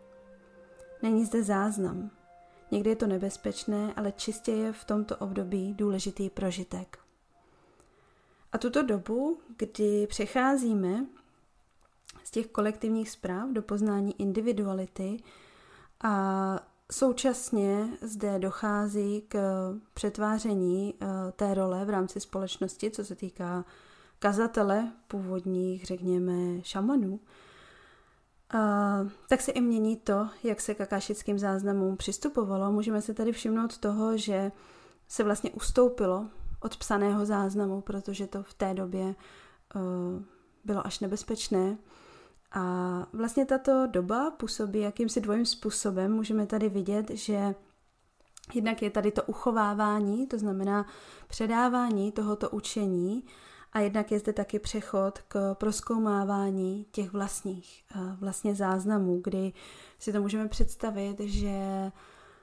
Není 1.02 1.24
zde 1.24 1.42
záznam. 1.42 2.10
Někdy 2.70 2.90
je 2.90 2.96
to 2.96 3.06
nebezpečné, 3.06 3.94
ale 3.96 4.12
čistě 4.12 4.52
je 4.52 4.72
v 4.72 4.84
tomto 4.84 5.16
období 5.16 5.74
důležitý 5.74 6.30
prožitek. 6.30 6.98
A 8.52 8.58
tuto 8.58 8.82
dobu, 8.82 9.38
kdy 9.56 10.06
přecházíme 10.06 11.06
z 12.24 12.30
těch 12.30 12.46
kolektivních 12.46 13.10
zpráv 13.10 13.50
do 13.50 13.62
poznání 13.62 14.20
individuality 14.20 15.22
a 16.00 16.60
současně 16.92 17.88
zde 18.02 18.38
dochází 18.38 19.24
k 19.28 19.38
přetváření 19.94 20.94
eh, 21.00 21.06
té 21.32 21.54
role 21.54 21.84
v 21.84 21.90
rámci 21.90 22.20
společnosti, 22.20 22.90
co 22.90 23.04
se 23.04 23.14
týká 23.14 23.64
kazatele 24.18 24.92
původních, 25.08 25.84
řekněme, 25.84 26.62
šamanů, 26.62 27.20
tak 29.28 29.40
se 29.40 29.52
i 29.52 29.60
mění 29.60 29.96
to, 29.96 30.28
jak 30.44 30.60
se 30.60 30.74
k 30.74 30.80
akášickým 30.80 31.38
záznamům 31.38 31.96
přistupovalo. 31.96 32.72
Můžeme 32.72 33.02
se 33.02 33.14
tady 33.14 33.32
všimnout 33.32 33.78
toho, 33.78 34.16
že 34.16 34.52
se 35.08 35.24
vlastně 35.24 35.50
ustoupilo 35.50 36.26
od 36.60 36.76
psaného 36.76 37.26
záznamu, 37.26 37.80
protože 37.80 38.26
to 38.26 38.42
v 38.42 38.54
té 38.54 38.74
době 38.74 39.02
uh, 39.04 40.22
bylo 40.64 40.86
až 40.86 41.00
nebezpečné. 41.00 41.78
A 42.52 43.06
vlastně 43.12 43.46
tato 43.46 43.86
doba 43.86 44.30
působí 44.30 44.80
jakýmsi 44.80 45.20
dvojím 45.20 45.46
způsobem. 45.46 46.12
Můžeme 46.12 46.46
tady 46.46 46.68
vidět, 46.68 47.10
že 47.10 47.54
jednak 48.54 48.82
je 48.82 48.90
tady 48.90 49.12
to 49.12 49.22
uchovávání, 49.22 50.26
to 50.26 50.38
znamená 50.38 50.86
předávání 51.28 52.12
tohoto 52.12 52.50
učení, 52.50 53.24
a 53.72 53.80
jednak 53.80 54.12
je 54.12 54.18
zde 54.18 54.32
taky 54.32 54.58
přechod 54.58 55.18
k 55.28 55.54
proskoumávání 55.54 56.86
těch 56.90 57.12
vlastních 57.12 57.84
eh, 57.94 57.98
vlastně 58.20 58.54
záznamů, 58.54 59.20
kdy 59.24 59.52
si 59.98 60.12
to 60.12 60.22
můžeme 60.22 60.48
představit, 60.48 61.20
že 61.20 61.92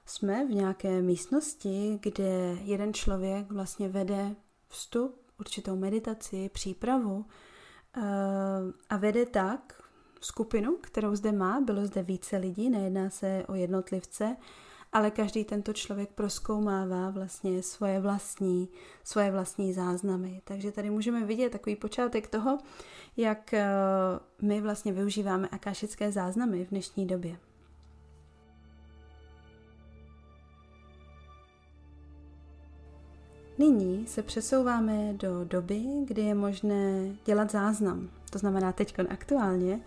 jsme 0.06 0.46
v 0.48 0.50
nějaké 0.50 1.02
místnosti, 1.02 2.00
kde 2.02 2.58
jeden 2.64 2.94
člověk 2.94 3.52
vlastně 3.52 3.90
vede 3.90 4.36
vstup, 4.68 5.22
určitou 5.40 5.76
meditaci, 5.76 6.50
přípravu 6.54 7.26
eh, 7.98 8.02
a 8.90 8.98
vede 8.98 9.26
tak 9.26 9.82
skupinu, 10.22 10.78
kterou 10.82 11.16
zde 11.16 11.32
má, 11.32 11.62
bylo 11.62 11.86
zde 11.86 12.04
více 12.04 12.38
lidí, 12.38 12.70
nejedná 12.70 13.10
se 13.10 13.46
o 13.48 13.56
jednotlivce, 13.56 14.36
ale 14.96 15.12
každý 15.12 15.44
tento 15.44 15.74
člověk 15.74 16.10
proskoumává 16.10 17.10
vlastně 17.10 17.64
svoje 17.64 18.00
vlastní, 18.00 18.70
svoje 19.04 19.32
vlastní 19.32 19.74
záznamy. 19.74 20.42
Takže 20.44 20.72
tady 20.72 20.90
můžeme 20.90 21.26
vidět 21.26 21.50
takový 21.50 21.76
počátek 21.76 22.28
toho, 22.28 22.58
jak 23.18 23.54
eh, 23.54 23.68
my 24.42 24.62
vlastně 24.62 24.94
využíváme 24.94 25.48
akášické 25.52 26.12
záznamy 26.12 26.66
v 26.66 26.70
dnešní 26.70 27.08
době. 27.08 27.38
Nyní 33.58 34.08
se 34.08 34.24
přesouváme 34.24 35.14
do 35.14 35.46
doby, 35.46 35.84
kdy 36.06 36.22
je 36.22 36.36
možné 36.36 37.16
dělat 37.26 37.52
záznam, 37.52 38.10
to 38.30 38.40
znamená 38.40 38.72
teď 38.72 38.96
aktuálně, 39.10 39.80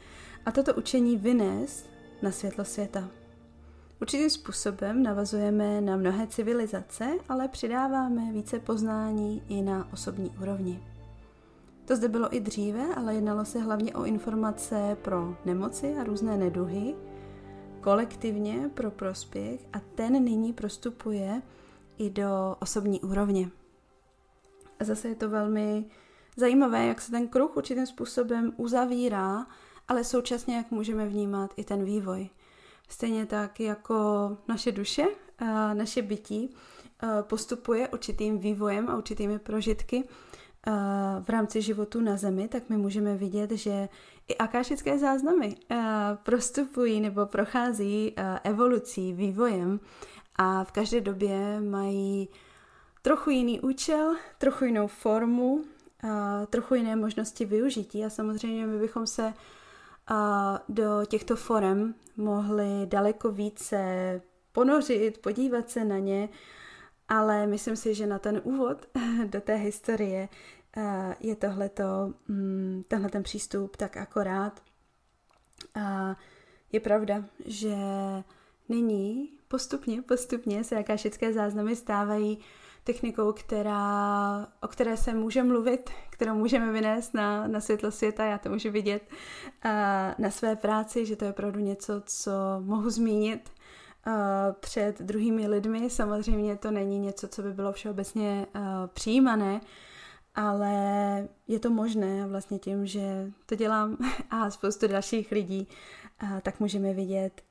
a 0.46 0.52
toto 0.52 0.74
učení 0.74 1.16
vynést 1.16 1.90
na 2.22 2.30
světlo 2.30 2.64
světa. 2.64 3.08
Určitým 4.00 4.30
způsobem 4.30 5.02
navazujeme 5.02 5.80
na 5.80 5.96
mnohé 5.96 6.26
civilizace, 6.26 7.10
ale 7.28 7.48
přidáváme 7.48 8.32
více 8.32 8.58
poznání 8.58 9.42
i 9.48 9.62
na 9.62 9.88
osobní 9.92 10.30
úrovni. 10.42 10.82
To 11.84 11.96
zde 11.96 12.08
bylo 12.08 12.34
i 12.34 12.40
dříve, 12.40 12.94
ale 12.96 13.14
jednalo 13.14 13.44
se 13.44 13.58
hlavně 13.58 13.94
o 13.94 14.04
informace 14.04 14.96
pro 15.02 15.36
nemoci 15.44 15.94
a 15.94 16.04
různé 16.04 16.36
neduhy, 16.36 16.94
kolektivně 17.80 18.70
pro 18.74 18.90
prospěch 18.90 19.60
a 19.72 19.80
ten 19.94 20.24
nyní 20.24 20.52
prostupuje 20.52 21.42
i 21.98 22.10
do 22.10 22.56
osobní 22.60 23.00
úrovně. 23.00 23.50
A 24.80 24.84
zase 24.84 25.08
je 25.08 25.14
to 25.14 25.28
velmi 25.28 25.84
zajímavé, 26.36 26.86
jak 26.86 27.00
se 27.00 27.10
ten 27.10 27.28
kruh 27.28 27.56
určitým 27.56 27.86
způsobem 27.86 28.52
uzavírá, 28.56 29.46
ale 29.88 30.04
současně 30.04 30.56
jak 30.56 30.70
můžeme 30.70 31.06
vnímat 31.06 31.50
i 31.56 31.64
ten 31.64 31.84
vývoj. 31.84 32.30
Stejně 32.88 33.26
tak 33.26 33.60
jako 33.60 33.96
naše 34.48 34.72
duše, 34.72 35.04
naše 35.74 36.02
bytí 36.02 36.54
postupuje 37.22 37.88
určitým 37.88 38.38
vývojem 38.38 38.88
a 38.88 38.96
určitými 38.96 39.38
prožitky 39.38 40.04
v 41.20 41.28
rámci 41.28 41.62
životu 41.62 42.00
na 42.00 42.16
Zemi, 42.16 42.48
tak 42.48 42.68
my 42.68 42.76
můžeme 42.76 43.16
vidět, 43.16 43.50
že 43.50 43.88
i 44.28 44.36
akášické 44.36 44.98
záznamy 44.98 45.56
prostupují 46.22 47.00
nebo 47.00 47.26
prochází 47.26 48.14
evolucí, 48.44 49.12
vývojem 49.12 49.80
a 50.36 50.64
v 50.64 50.72
každé 50.72 51.00
době 51.00 51.60
mají 51.60 52.28
trochu 53.02 53.30
jiný 53.30 53.60
účel, 53.60 54.16
trochu 54.38 54.64
jinou 54.64 54.86
formu, 54.86 55.64
trochu 56.50 56.74
jiné 56.74 56.96
možnosti 56.96 57.44
využití 57.44 58.04
a 58.04 58.10
samozřejmě 58.10 58.66
my 58.66 58.78
bychom 58.78 59.06
se 59.06 59.34
do 60.68 61.04
těchto 61.08 61.36
forem 61.36 61.94
mohli 62.16 62.86
daleko 62.86 63.30
více 63.32 63.78
ponořit, 64.52 65.18
podívat 65.18 65.70
se 65.70 65.84
na 65.84 65.98
ně, 65.98 66.28
ale 67.08 67.46
myslím 67.46 67.76
si, 67.76 67.94
že 67.94 68.06
na 68.06 68.18
ten 68.18 68.40
úvod 68.44 68.86
do 69.26 69.40
té 69.40 69.54
historie 69.54 70.28
je 71.20 71.36
tohleto, 71.36 72.14
mm, 72.28 72.84
tenhle 72.88 73.10
ten 73.10 73.22
přístup 73.22 73.76
tak 73.76 73.96
akorát. 73.96 74.62
A 75.74 76.16
je 76.72 76.80
pravda, 76.80 77.24
že 77.44 77.74
nyní 78.68 79.30
postupně, 79.48 80.02
postupně 80.02 80.64
se 80.64 80.74
jakášické 80.74 81.32
záznamy 81.32 81.76
stávají 81.76 82.38
technikou, 82.88 83.32
která, 83.32 84.48
o 84.62 84.68
které 84.68 84.96
se 84.96 85.14
může 85.14 85.42
mluvit, 85.42 85.90
kterou 86.10 86.34
můžeme 86.34 86.72
vynést 86.72 87.14
na, 87.14 87.46
na 87.46 87.60
světlo 87.60 87.90
světa. 87.90 88.24
Já 88.24 88.38
to 88.38 88.48
můžu 88.48 88.70
vidět 88.70 89.02
uh, 89.10 89.70
na 90.18 90.30
své 90.30 90.56
práci, 90.56 91.06
že 91.06 91.16
to 91.16 91.24
je 91.24 91.30
opravdu 91.30 91.60
něco, 91.60 92.02
co 92.06 92.32
mohu 92.60 92.90
zmínit 92.90 93.50
uh, 94.06 94.12
před 94.60 95.00
druhými 95.00 95.48
lidmi. 95.48 95.90
Samozřejmě 95.90 96.56
to 96.56 96.70
není 96.70 96.98
něco, 96.98 97.28
co 97.28 97.42
by 97.42 97.52
bylo 97.52 97.72
všeobecně 97.72 98.46
uh, 98.54 98.62
přijímané, 98.86 99.60
ale 100.34 100.72
je 101.48 101.58
to 101.58 101.70
možné 101.70 102.26
vlastně 102.26 102.58
tím, 102.58 102.86
že 102.86 103.30
to 103.46 103.54
dělám 103.54 103.96
a 104.30 104.50
spoustu 104.50 104.86
dalších 104.86 105.32
lidí, 105.32 105.68
tak 106.42 106.60
můžeme 106.60 106.94
vidět, 106.94 107.42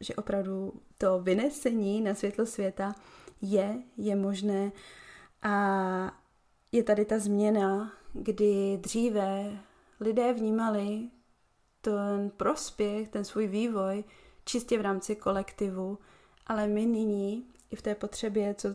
že 0.00 0.14
opravdu 0.14 0.72
to 0.98 1.20
vynesení 1.20 2.00
na 2.00 2.14
světlo 2.14 2.46
světa 2.46 2.94
je, 3.40 3.82
je 3.96 4.16
možné 4.16 4.72
a 5.42 6.20
je 6.72 6.82
tady 6.82 7.04
ta 7.04 7.18
změna, 7.18 7.92
kdy 8.12 8.78
dříve 8.80 9.58
lidé 10.00 10.32
vnímali 10.32 11.08
ten 11.80 12.30
prospěch, 12.36 13.08
ten 13.08 13.24
svůj 13.24 13.46
vývoj 13.46 14.04
čistě 14.44 14.78
v 14.78 14.82
rámci 14.82 15.16
kolektivu, 15.16 15.98
ale 16.46 16.66
my 16.66 16.86
nyní 16.86 17.46
i 17.70 17.76
v 17.76 17.82
té 17.82 17.94
potřebě, 17.94 18.54
co 18.54 18.74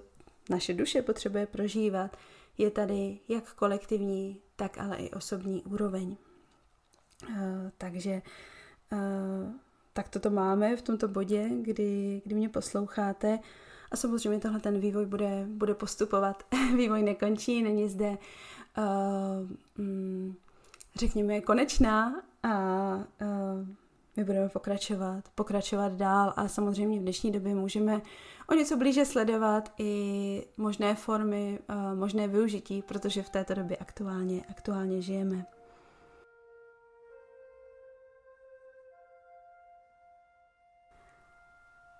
naše 0.50 0.74
duše 0.74 1.02
potřebuje 1.02 1.45
prožívat, 1.45 2.17
je 2.58 2.72
tady 2.72 3.19
jak 3.28 3.54
kolektivní, 3.54 4.41
tak 4.56 4.78
ale 4.78 4.98
i 4.98 5.12
osobní 5.12 5.63
úroveň. 5.63 6.17
Uh, 7.30 7.36
takže 7.78 8.22
uh, 8.91 9.54
tak 9.93 10.10
toto 10.10 10.30
máme 10.30 10.76
v 10.76 10.82
tomto 10.82 11.08
bodě, 11.08 11.50
kdy, 11.62 12.22
kdy 12.26 12.36
mě 12.36 12.50
posloucháte. 12.50 13.39
A 13.91 13.97
samozřejmě 13.97 14.39
tohle 14.39 14.60
ten 14.60 14.80
vývoj 14.80 15.06
bude, 15.06 15.45
bude 15.47 15.73
postupovat. 15.73 16.43
vývoj 16.75 17.04
nekončí, 17.04 17.63
není 17.63 17.89
zde, 17.89 18.17
uh, 18.78 19.49
um, 19.80 20.36
řekněme, 20.95 21.41
konečná 21.41 22.21
a 22.43 22.95
uh, 22.95 23.67
my 24.17 24.23
budeme 24.23 24.49
pokračovat, 24.49 25.23
pokračovat 25.36 25.93
dál 25.93 26.34
a 26.36 26.47
samozřejmě 26.47 26.99
v 26.99 27.02
dnešní 27.02 27.32
době 27.32 27.56
můžeme 27.56 28.02
o 28.49 28.54
něco 28.54 28.78
blíže 28.78 29.06
sledovat 29.06 29.71
i 29.78 30.43
možné 30.58 30.95
formy, 30.95 31.60
uh, 31.69 31.99
možné 31.99 32.28
využití, 32.28 32.82
protože 32.82 33.23
v 33.23 33.30
této 33.30 33.54
době 33.54 33.78
aktuálně, 33.78 34.43
aktuálně 34.49 35.02
žijeme. 35.02 35.45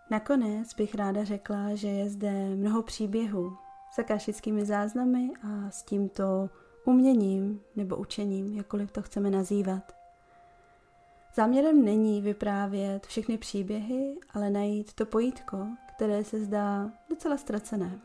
Nakonec 0.10 0.74
bych 0.74 0.96
ráda 0.96 1.24
řekla, 1.24 1.76
že 1.76 1.88
je 1.88 2.10
zde 2.10 2.56
mnoho 2.56 2.84
příběhů 2.84 3.58
s 3.92 4.00
akášickými 4.00 4.66
záznamy 4.66 5.30
a 5.44 5.70
s 5.70 5.84
tímto 5.84 6.50
uměním 6.86 7.62
nebo 7.76 7.98
učením, 7.98 8.58
jakkoliv 8.58 8.92
to 8.92 9.02
chceme 9.02 9.30
nazývat. 9.30 9.96
Záměrem 11.36 11.86
není 11.86 12.22
vyprávět 12.22 13.06
všechny 13.06 13.38
příběhy, 13.38 14.18
ale 14.34 14.50
najít 14.50 14.94
to 14.94 15.06
pojítko, 15.06 15.68
které 15.96 16.24
se 16.24 16.40
zdá 16.40 16.92
docela 17.10 17.38
ztracené. 17.38 18.00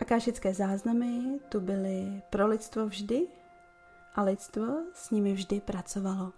Akášické 0.00 0.54
záznamy 0.54 1.40
tu 1.48 1.60
byly 1.60 2.22
pro 2.30 2.46
lidstvo 2.46 2.86
vždy 2.86 3.26
a 4.14 4.22
lidstvo 4.22 4.64
s 4.92 5.10
nimi 5.10 5.32
vždy 5.32 5.60
pracovalo. 5.60 6.32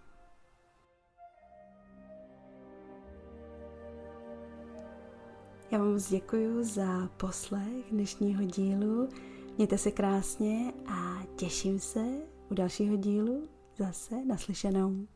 Já 5.73 5.79
vám 5.79 5.93
moc 5.93 6.09
děkuji 6.11 6.65
za 6.65 7.09
poslech 7.17 7.91
dnešního 7.91 8.45
dílu. 8.45 9.09
Mějte 9.57 9.79
se 9.79 9.91
krásně 9.91 10.73
a 10.87 11.23
těším 11.37 11.79
se 11.81 12.05
u 12.51 12.55
dalšího 12.55 12.97
dílu 12.97 13.49
zase 13.79 14.25
naslyšenou. 14.25 15.07